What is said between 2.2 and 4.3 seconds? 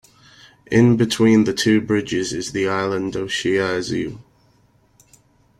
is the island of Shiyezhou.